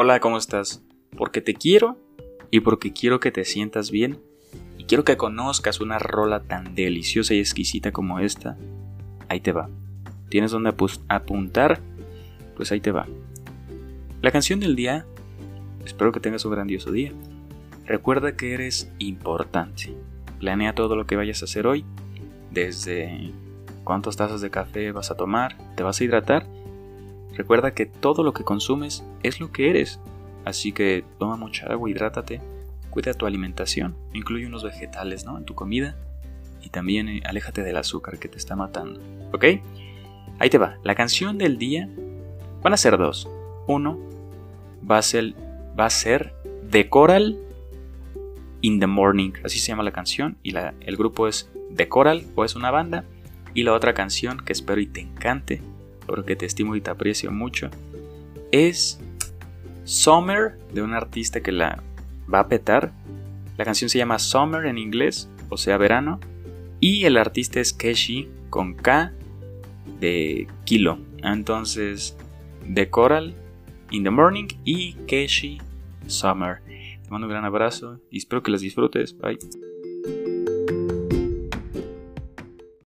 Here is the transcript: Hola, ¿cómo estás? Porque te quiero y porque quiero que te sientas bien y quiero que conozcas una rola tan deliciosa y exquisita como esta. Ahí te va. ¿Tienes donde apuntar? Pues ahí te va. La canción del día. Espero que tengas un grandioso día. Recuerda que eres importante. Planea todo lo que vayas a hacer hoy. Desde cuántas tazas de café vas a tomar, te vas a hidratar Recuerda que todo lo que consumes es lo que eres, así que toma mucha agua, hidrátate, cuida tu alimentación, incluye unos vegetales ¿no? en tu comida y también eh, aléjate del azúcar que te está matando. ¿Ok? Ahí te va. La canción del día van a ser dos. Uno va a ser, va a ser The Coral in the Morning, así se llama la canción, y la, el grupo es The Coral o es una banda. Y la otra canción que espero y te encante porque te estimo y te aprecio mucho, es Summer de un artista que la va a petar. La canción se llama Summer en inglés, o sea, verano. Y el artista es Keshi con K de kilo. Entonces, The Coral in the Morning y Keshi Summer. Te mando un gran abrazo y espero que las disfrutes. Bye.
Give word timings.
Hola, 0.00 0.20
¿cómo 0.20 0.38
estás? 0.38 0.80
Porque 1.16 1.40
te 1.40 1.54
quiero 1.54 1.98
y 2.52 2.60
porque 2.60 2.92
quiero 2.92 3.18
que 3.18 3.32
te 3.32 3.44
sientas 3.44 3.90
bien 3.90 4.20
y 4.76 4.84
quiero 4.84 5.02
que 5.02 5.16
conozcas 5.16 5.80
una 5.80 5.98
rola 5.98 6.44
tan 6.44 6.76
deliciosa 6.76 7.34
y 7.34 7.40
exquisita 7.40 7.90
como 7.90 8.20
esta. 8.20 8.56
Ahí 9.28 9.40
te 9.40 9.50
va. 9.50 9.68
¿Tienes 10.28 10.52
donde 10.52 10.72
apuntar? 11.08 11.80
Pues 12.54 12.70
ahí 12.70 12.80
te 12.80 12.92
va. 12.92 13.08
La 14.22 14.30
canción 14.30 14.60
del 14.60 14.76
día. 14.76 15.04
Espero 15.84 16.12
que 16.12 16.20
tengas 16.20 16.44
un 16.44 16.52
grandioso 16.52 16.92
día. 16.92 17.10
Recuerda 17.84 18.36
que 18.36 18.54
eres 18.54 18.92
importante. 19.00 19.96
Planea 20.38 20.76
todo 20.76 20.94
lo 20.94 21.08
que 21.08 21.16
vayas 21.16 21.42
a 21.42 21.46
hacer 21.46 21.66
hoy. 21.66 21.84
Desde 22.52 23.32
cuántas 23.82 24.14
tazas 24.14 24.42
de 24.42 24.50
café 24.50 24.92
vas 24.92 25.10
a 25.10 25.16
tomar, 25.16 25.56
te 25.74 25.82
vas 25.82 26.00
a 26.00 26.04
hidratar 26.04 26.46
Recuerda 27.38 27.72
que 27.72 27.86
todo 27.86 28.24
lo 28.24 28.32
que 28.32 28.42
consumes 28.42 29.04
es 29.22 29.38
lo 29.38 29.52
que 29.52 29.70
eres, 29.70 30.00
así 30.44 30.72
que 30.72 31.04
toma 31.20 31.36
mucha 31.36 31.66
agua, 31.66 31.88
hidrátate, 31.88 32.40
cuida 32.90 33.14
tu 33.14 33.26
alimentación, 33.26 33.94
incluye 34.12 34.44
unos 34.44 34.64
vegetales 34.64 35.24
¿no? 35.24 35.38
en 35.38 35.44
tu 35.44 35.54
comida 35.54 35.96
y 36.60 36.70
también 36.70 37.08
eh, 37.08 37.22
aléjate 37.24 37.62
del 37.62 37.76
azúcar 37.76 38.18
que 38.18 38.26
te 38.26 38.38
está 38.38 38.56
matando. 38.56 39.00
¿Ok? 39.32 39.44
Ahí 40.40 40.50
te 40.50 40.58
va. 40.58 40.78
La 40.82 40.96
canción 40.96 41.38
del 41.38 41.58
día 41.58 41.88
van 42.60 42.72
a 42.72 42.76
ser 42.76 42.98
dos. 42.98 43.28
Uno 43.68 44.00
va 44.90 44.98
a 44.98 45.02
ser, 45.02 45.34
va 45.78 45.86
a 45.86 45.90
ser 45.90 46.34
The 46.68 46.88
Coral 46.88 47.38
in 48.62 48.80
the 48.80 48.88
Morning, 48.88 49.30
así 49.44 49.60
se 49.60 49.68
llama 49.68 49.84
la 49.84 49.92
canción, 49.92 50.38
y 50.42 50.50
la, 50.50 50.74
el 50.80 50.96
grupo 50.96 51.28
es 51.28 51.52
The 51.76 51.88
Coral 51.88 52.26
o 52.34 52.44
es 52.44 52.56
una 52.56 52.72
banda. 52.72 53.04
Y 53.54 53.62
la 53.62 53.74
otra 53.74 53.94
canción 53.94 54.38
que 54.44 54.52
espero 54.52 54.80
y 54.80 54.88
te 54.88 55.02
encante 55.02 55.62
porque 56.08 56.34
te 56.34 56.46
estimo 56.46 56.74
y 56.74 56.80
te 56.80 56.90
aprecio 56.90 57.30
mucho, 57.30 57.70
es 58.50 58.98
Summer 59.84 60.58
de 60.72 60.82
un 60.82 60.94
artista 60.94 61.40
que 61.40 61.52
la 61.52 61.82
va 62.32 62.40
a 62.40 62.48
petar. 62.48 62.92
La 63.56 63.64
canción 63.64 63.88
se 63.88 63.98
llama 63.98 64.18
Summer 64.18 64.66
en 64.66 64.78
inglés, 64.78 65.30
o 65.48 65.56
sea, 65.56 65.76
verano. 65.76 66.18
Y 66.80 67.04
el 67.04 67.16
artista 67.16 67.60
es 67.60 67.72
Keshi 67.72 68.28
con 68.50 68.74
K 68.74 69.12
de 70.00 70.46
kilo. 70.64 70.98
Entonces, 71.22 72.16
The 72.72 72.88
Coral 72.90 73.34
in 73.90 74.04
the 74.04 74.10
Morning 74.10 74.48
y 74.64 74.94
Keshi 75.06 75.60
Summer. 76.06 76.60
Te 76.66 77.10
mando 77.10 77.26
un 77.26 77.32
gran 77.32 77.44
abrazo 77.44 78.00
y 78.10 78.18
espero 78.18 78.42
que 78.42 78.50
las 78.50 78.60
disfrutes. 78.60 79.16
Bye. 79.18 79.38